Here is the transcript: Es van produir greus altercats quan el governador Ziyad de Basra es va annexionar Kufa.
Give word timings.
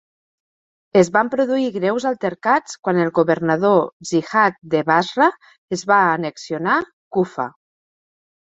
Es 1.01 1.09
van 1.17 1.27
produir 1.33 1.67
greus 1.75 2.07
altercats 2.11 2.79
quan 2.87 3.01
el 3.03 3.11
governador 3.19 3.77
Ziyad 4.13 4.57
de 4.75 4.81
Basra 4.91 5.29
es 5.79 5.85
va 5.93 6.01
annexionar 6.17 6.83
Kufa. 7.19 7.51